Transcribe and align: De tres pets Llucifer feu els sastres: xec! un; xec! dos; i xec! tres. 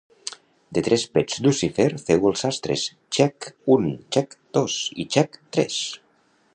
De 0.77 0.81
tres 0.85 1.03
pets 1.17 1.35
Llucifer 1.47 1.85
feu 2.07 2.25
els 2.31 2.41
sastres: 2.45 2.87
xec! 3.19 3.51
un; 3.77 3.87
xec! 4.17 4.35
dos; 4.59 4.83
i 5.05 5.11
xec! 5.17 5.43
tres. 5.59 5.83